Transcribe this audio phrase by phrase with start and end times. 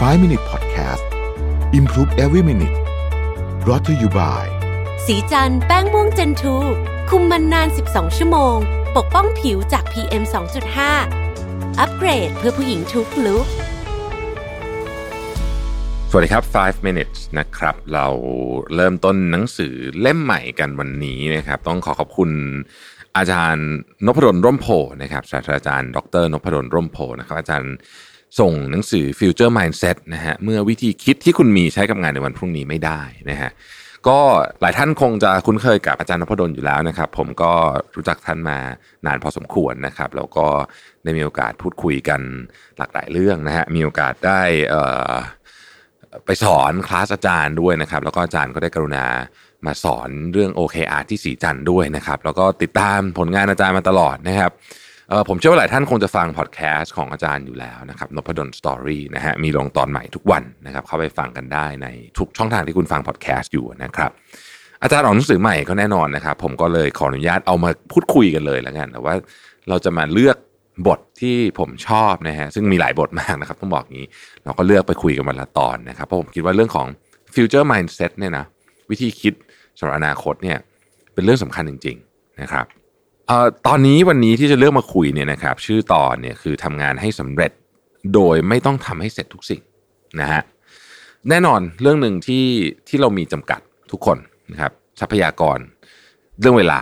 [0.00, 1.04] 5 Minute Podcast
[1.72, 2.76] Improve Every Minute
[3.64, 4.44] brought to you by
[5.06, 6.56] สีจันแป้งม่วงเจนทู
[7.10, 8.56] คุมมันนาน 12 ชั่วโมง
[8.96, 10.22] ปกป้องผิวจาก PM
[11.00, 13.46] 2.5 อัปเกรดเพื่อผู้หญิงทุกลุก
[16.10, 18.06] สวัสดีครับ 5 minutes นะครับ เรา
[18.74, 22.30] เริ่มต้นหนังสือเล่มใหม่กันวันนี้นะครับ ต้องขอขอบคุณ
[23.16, 23.68] อาจารย์
[24.06, 24.66] นพดลร่มโพ
[25.02, 27.74] นะครับศาสตราจารย์ ดรนพดลร่มโพนะครับ อาจารย์
[28.38, 33.00] ส่งหนังสือ Future Mindset นะฮะเมื่อวิธีคิดที่คุณมีใช้กับงานในวันพรุ่งนี้ไม่ได้
[33.30, 33.50] นะฮะ
[34.08, 34.20] ก็
[34.60, 37.52] หลายท่านคงจะคุ้นเคยกับอาจารย์นพดลอยู่แล้วนะครับ ผมก็
[37.94, 38.58] รู้จักท่านมา
[39.06, 40.46] นานพอสมควรนะครับ แล้วก็
[41.02, 42.20] ได้มีโอกาสพูดคุยกัน
[42.78, 44.40] หลากหลายเรื่องนะฮะมีโอกาสได้
[46.24, 49.06] ไปสอนคลาสอาจารย์ด้วยนะครับ แล้วก็อาจารย์ก็ได้กรุณา
[49.66, 54.52] มาสอนเรื่อง OKR ที่สีจันด้วยนะครับ แล้วก็ติดตามผลงานอาจารย์มาตลอดนะครับ
[55.28, 61.86] ผมเชื่อว่าหลายท่านคงจะฟังพอดแคสต์ของอาจารย์อยู่แล้วนะครับนพดล Story นะฮะมีลงตอนใหม่ทุกวันนะครับเข้าไปฟังกันได้ใน
[62.18, 64.10] ทุกช่องทางที่คุณฟังพอดแคสต์อยู่นะครับ
[64.82, 69.14] อาจารย์ออกหนังสือใหม่ก็แน่นอนนะครับ ผมก็เลยขออนุญาตเอามาพูดคุยกันเลยแล้วกันแต่ว่า
[69.68, 70.36] เราจะมาเลือก
[70.86, 74.06] บทที่ผมชอบนะฮะซึ่งมีหลายบทมากนะครับต้องบอกงี้
[74.44, 76.86] เราก็เลือกไปคุยกันวันละตอนนะครับเพราะผมคิดว่าเรื่องของ
[77.34, 78.44] future mindset เนี่ยนะ
[78.90, 79.34] วิธีคิด
[79.78, 80.58] สำหรับอนาคตเนี่ย
[81.14, 82.66] เป็นเรื่องสำคัญจริง ๆ นะครับ
[83.26, 87.52] เอ่อตอนนี้วันนี้ที่จะเลือกมาคุยเนี่ยนะครับ ชื่อตอนเนี่ยคือทำงานให้สำเร็จ
[88.14, 89.62] โดยไม่ต้องทำให้เสร็จทุกสิ่ง
[90.20, 90.42] นะฮะ
[91.28, 92.44] แน่นอนเรื่องหนึ่งที่
[92.88, 93.60] ที่เรามีจำกัด
[93.92, 94.18] ทุกคน
[94.52, 95.58] นะครับทรัพยากร
[96.40, 96.80] เรื่องเวลา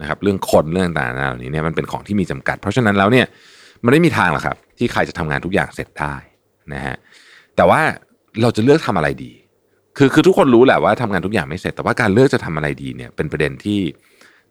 [0.00, 3.26] นะครับ เรื่องคนเรื่องต่างๆเหล่านี้เนี่ยมันเป็นของที่มีจำกัด เพราะฉะนั้นแล้วเนี่ย
[3.84, 6.14] มันไม่มีทางหรอกครับ ที่ใครจะทำงานทุกอย่างเสร็จได้
[6.74, 6.96] นะฮะ
[7.56, 7.80] แต่ว่า
[8.42, 9.32] เราจะเลือกทำอะไรดี
[9.96, 13.80] คือคือทุกคนรู้แหละว่าทำงานทุกอย่างไม่เสร็จ แต่ว่าการเลือกจะทำอะไรดีเนี่ยเป็นประเด็นที่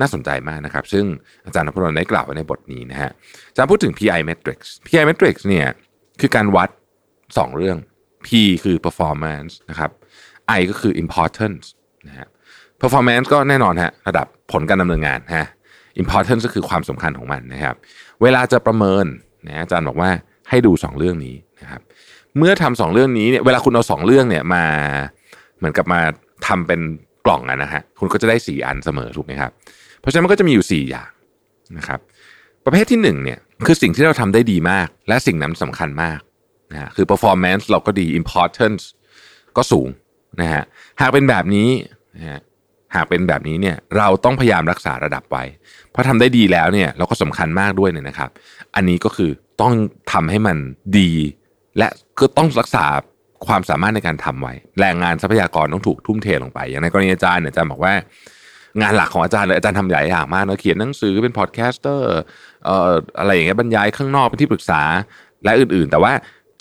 [0.00, 1.04] น่าสนใจมากนะครับ ซึ่ง
[1.46, 3.10] อาจารย์นพดลได้กล่าวไว้ในบทนี้นะฮะ
[3.50, 5.66] อาจารย์พูดถึง PI metrics PI metrics เนี่ย
[6.20, 6.70] คือการวัด
[7.14, 7.78] 2 เรื่อง
[8.26, 8.28] P
[8.64, 9.90] คือ performance นะครับ
[10.58, 11.64] I ก็คือ importance
[12.08, 12.28] นะฮะ
[12.80, 15.46] performance ก็แน่นอนฮะระดับผลการดำเนินงานฮะ
[16.02, 17.76] importance ก็คือความสำคัญของมันนะครับ
[18.22, 19.06] เวลาจะประเมิน
[19.46, 20.10] นะอาจารย์บอกว่า
[20.50, 21.80] ให้ดู 2 เรื่องนี้นะครับ
[22.38, 24.64] เมื่อทำสองเรื่องนี้เนี่ยเวลาคุณเอาสองเรื่องเนี่ยมา
[25.58, 26.00] เหมือนกับมา
[26.46, 26.80] ทำเป็น
[27.26, 29.50] กล่องอะนะฮะคุณก็จะได้สี่อันเสมอถูกไหมครับ
[30.02, 31.10] เพราะฉะนั้นมันก็จะมีอยู่สี่อย่าง
[31.78, 32.00] นะครับ
[32.64, 36.18] ประเภทที่หนึ่งเนี่ยคือสิ่งที่เราทำได้ดีมาก และสิ่งนั้นสำคัญมาก
[36.72, 38.82] นะคือ performance เราก็ดี importance
[39.56, 39.88] ก็สูง
[40.40, 40.64] นะฮะ
[41.00, 41.68] หากเป็นแบบนี้
[42.16, 42.40] นะฮะ
[42.94, 45.44] หากเป็นแบบนี้เนี่ยเราต้องพยายามรักษาระดับไว้
[45.90, 48.30] เพราะทำได้ดีแล้วเนี่ยเราก็สำคัญมากด้วยเนี่ยนะครับ
[48.74, 49.30] อันนี้ก็คือ
[49.60, 49.74] ต้อง
[50.12, 50.56] ทำให้มัน
[50.98, 51.10] ดี
[51.78, 51.88] และ
[52.18, 52.84] ก็ต้องรักษา
[53.46, 57.94] ความสามารถในการทำไว้ แรงงานทรัพยากรต้องถูกทุ่มเทลงไป อย่างในกรณีอาจารย์เนี่ยอาจารย์บอกว่า
[58.80, 62.06] งานหลักของอาจารย์เลยอาจารย์ทำหลายอย่างมากนะเขียนหนังสือเป็น podcaster
[62.64, 64.82] เอ่ออะไรอย่างเงี้ยบรรยายข้างนอกเป็นที่ปรึกษา
[65.44, 66.12] และอื่นๆ แต่ว่า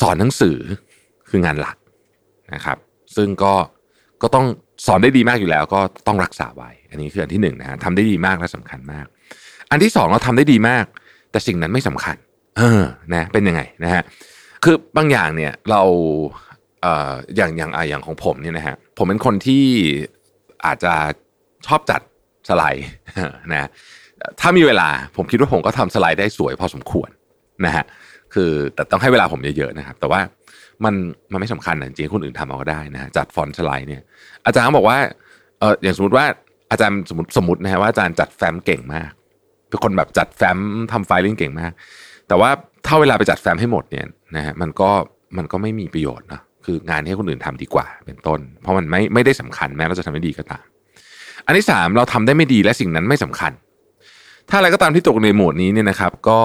[0.00, 0.58] สอนหนังสือ
[1.28, 1.76] คืองานหลัก
[2.54, 2.78] นะครับ
[3.16, 3.54] ซึ่งก็
[4.22, 4.46] ก็ต้อง
[4.86, 9.06] สอนได้ดีมากอยู่แล้ว ก็ต้องรักษาไว้ อันนี้คืออันที่หนึ่งนะฮะทำได้ดีมากและสำคัญมาก
[9.70, 10.84] อันที่สองเราทำได้ดีมาก
[11.30, 12.16] แต่สิ่งนั้นไม่สำคัญ
[12.58, 12.82] เออ
[13.14, 14.02] นะเป็นยังไงนะฮะ
[14.64, 15.82] คือบางอย่างเนี่ยเรา
[16.82, 19.64] เอ่ออย่างอย่างอะอย่างของผมเนี่ยนะฮะผมเป็นคนที่
[20.66, 20.94] อาจจะ
[21.66, 22.00] ชอบจัด
[22.48, 22.86] สไลด์
[23.52, 23.68] นะ
[24.40, 27.10] ถ้ามีเวลาผมคิดว่าผมก็ทำสไลด์ได้สวยพอสมควร
[27.64, 27.84] นะฮะ
[28.34, 30.20] คือแต่ต้องให้เวลาผมเยอะๆนะครับ แต่ว่า
[30.84, 30.94] มัน
[31.32, 34.02] มันไม่สำคัญนะจริงๆคนอื่นทำเอาก็ได้นะจัดฟอนต์สไลด์เนี่ย
[34.46, 34.98] อาจารย์บอกว่า
[35.58, 36.26] เอออย่างสมมติว่า
[36.70, 39.10] อาจารย์สมมติสมมตินะฮะว่าอาจารย์จัดแฟ้มเก่งมาก
[39.68, 40.58] เป็นคนแบบจัดแฟ้ม
[40.92, 41.72] ทำไฟลิ่งเก่งมาก
[42.28, 42.50] แต่ว่า
[42.86, 44.06] ถ้าเวลาไปจัดแฟ้มให้หมดเนี่ย
[44.36, 44.90] นะฮะมันก็
[45.36, 50.64] มันก็ไม่มีประโยชน์นะคืองานที่ให้คนอื่นทำดีกว่าเป็นต้น เพราะมันไม่ไม่ได้สำคัญแม้เราจะทำได้ดีก็ตาม
[51.46, 53.52] อันที่สามเราทำได้ไม่ดีและสิ่งนั้นไม่สำคัญ
[54.48, 56.38] ถ้าอะไรก็ตามที่ตกในโหมดนี้เนี่ยนะครับ ก็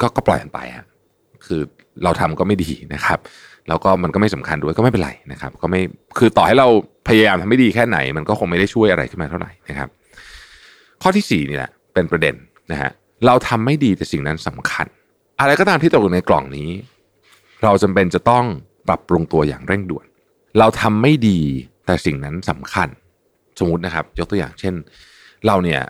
[0.00, 0.86] ก็ก็ปล่อยมันไปฮะ
[1.46, 1.60] คือ
[2.04, 3.18] เราทำก็ไม่ดีนะครับ
[3.68, 5.80] แล้วก็มันก็ไม่สำคัญด้วยก็ไม่เป็นไรนะครับ ก็ไม่
[6.18, 6.68] คือต่อให้เรา
[7.08, 9.88] พยายามทำไม่ดีแค่ไหน มันก็คงไม่ได้ช่วยอะไรขึ้นมาเท่าไหร่นะครับ
[11.02, 12.34] ข้อที่สี่นี่แหละเป็นประเด็น
[12.72, 12.90] นะฮะ
[13.26, 14.86] เราทำไม่ดีแต่สิ่งนั้นสำคัญ
[15.40, 16.70] อะไรก็ตามที่ตกอยู่ในกล่องนี้
[17.62, 18.44] เราจำเป็นจะต้อง
[18.88, 20.06] ปรับปรุงตัวอย่างเร่งด่วน
[20.58, 21.40] เราทำไม่ดี
[21.86, 22.88] แต่สิ่งนั้นสำคัญ
[23.60, 24.74] สมมตินะครับ ยกตัวอย่างเช่น
[25.46, 25.80] เราเนี่ย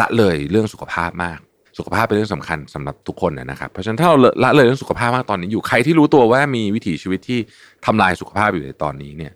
[0.00, 1.38] ละเลยเรื่องสุขภาพมาก
[1.78, 7.38] สุขภาพเป็นเรื่องสำคัญสำหรับทุกคนนะครับ เพราะฉะนั้นถ้าเราละเลยเรื่องสุขภาพมากตอนนี้อยู่ใครที่รู้ตัวว่ามีวิถีชีวิตที่
[7.86, 9.32] ทำลายสุขภาพอยู่ในตอนนี้เนี่ย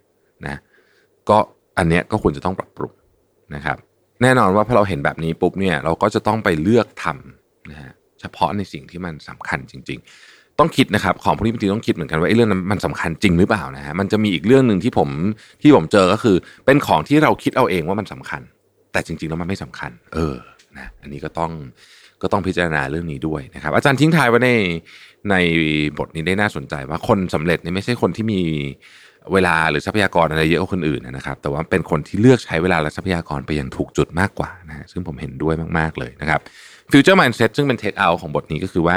[0.47, 0.61] นะ
[1.29, 1.39] ก็
[1.79, 2.93] อันเนี้ยก็ควรจะต้องปรับปรุง
[3.55, 3.77] นะครับ
[4.23, 10.01] แน่นอนว่าพอเราเห็นแบบนี้ปุ๊บเนี่ยเราก็จะต้องไปเลือกทำนะฮะเฉพาะในสิ่งที่มันสำคัญจริง
[10.59, 15.09] ต้องคิดนะครับของพวกนี้บางทีต้องคิดเหมือนกันว่าไอ้เรื่องนั้นมันสำคัญจริงหรือเปล่านะฮะมันจะมีอีกเรื่องหนึ่งที่ผม
[15.63, 16.37] ที่ผมเจอก็คือ
[16.67, 18.43] เป็นของที่เราคิดเอาเองว่ามันสำคัญ
[18.93, 20.37] แต่จริง ๆ แล้วมันไม่สำคัญ เออ
[20.79, 21.51] นะอันนี้ก็ต้อง
[22.23, 24.51] ก็ต้องพิจารณาเรื่องนี้ด้วยนะครับ อาจารย์ทิ้งทายไว้ใน
[25.31, 25.35] ใน
[25.99, 28.41] บทนี้ได้น่าสนใจว่าคนสำเร็จเนี่ยไม่ใช่คนที่มี
[29.33, 36.41] เวลาหรือทรัพยากรอะไรเยอะกว่าคนอื่นนะครับ แต่ว่าเป็นคนที่เลือกใช้เวลาและทรัพยากรไปอย่างถูกจุดมากกว่านะซึ่งผมเห็นด้วยมากๆเลยนะครับ
[36.91, 38.97] Future Mindset ซึ่งเป็นเทคเอาของบทนี้ก็คือว่า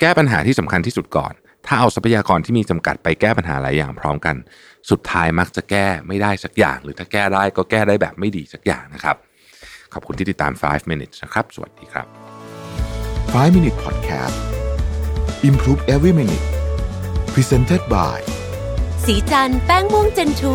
[0.00, 1.32] แก้ปัญหาที่สำคัญที่สุดก่อน
[1.66, 4.36] ถ้าเอาทรัพยากรที่มีจำกัดไปแก้ปัญหาหลายอย่างพร้อมกัน
[4.90, 9.16] สุดท้ายมักจะแก้ไม่ได้สักอย่าง หรือถ้าแก้ได้ก็แก้ได้แบบไม่ดีสักอย่างนะครับ
[9.94, 12.06] ขอบคุณที่ติดตาม 5 minutes นะครับ สวัสดีครับ
[13.34, 14.36] 5 Minute Podcast
[15.48, 16.46] Improve Every Minute
[17.34, 18.18] Presented by
[19.04, 20.54] สีจันแป้งม่วงเจนทู